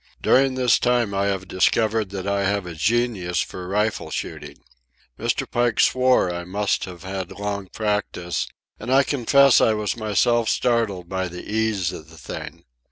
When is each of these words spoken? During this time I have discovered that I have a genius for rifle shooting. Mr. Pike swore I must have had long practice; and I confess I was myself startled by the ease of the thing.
During 0.19 0.55
this 0.55 0.79
time 0.79 1.13
I 1.13 1.27
have 1.27 1.47
discovered 1.47 2.09
that 2.09 2.25
I 2.25 2.43
have 2.45 2.65
a 2.65 2.73
genius 2.73 3.39
for 3.39 3.67
rifle 3.67 4.09
shooting. 4.09 4.57
Mr. 5.19 5.45
Pike 5.47 5.79
swore 5.79 6.33
I 6.33 6.43
must 6.43 6.85
have 6.85 7.03
had 7.03 7.29
long 7.33 7.67
practice; 7.67 8.47
and 8.79 8.91
I 8.91 9.03
confess 9.03 9.61
I 9.61 9.75
was 9.75 9.95
myself 9.95 10.49
startled 10.49 11.07
by 11.07 11.27
the 11.27 11.47
ease 11.47 11.91
of 11.91 12.09
the 12.09 12.17
thing. 12.17 12.63